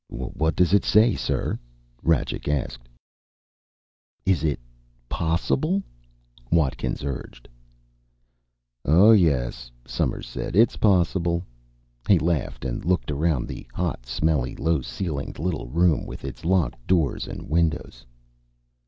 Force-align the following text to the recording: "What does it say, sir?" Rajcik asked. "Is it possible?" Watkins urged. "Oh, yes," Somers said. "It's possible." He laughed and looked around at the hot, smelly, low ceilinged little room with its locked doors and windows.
"What 0.09 0.55
does 0.55 0.73
it 0.73 0.83
say, 0.83 1.13
sir?" 1.13 1.59
Rajcik 2.03 2.47
asked. 2.47 2.89
"Is 4.25 4.43
it 4.43 4.59
possible?" 5.09 5.83
Watkins 6.51 7.03
urged. 7.03 7.47
"Oh, 8.83 9.11
yes," 9.11 9.69
Somers 9.85 10.25
said. 10.27 10.55
"It's 10.55 10.75
possible." 10.75 11.43
He 12.07 12.17
laughed 12.17 12.65
and 12.65 12.83
looked 12.83 13.11
around 13.11 13.43
at 13.43 13.49
the 13.49 13.67
hot, 13.75 14.07
smelly, 14.07 14.55
low 14.55 14.81
ceilinged 14.81 15.37
little 15.37 15.67
room 15.67 16.07
with 16.07 16.25
its 16.25 16.43
locked 16.43 16.87
doors 16.87 17.27
and 17.27 17.47
windows. 17.47 18.03